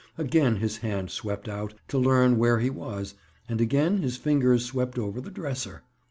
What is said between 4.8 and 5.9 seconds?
over the dresser.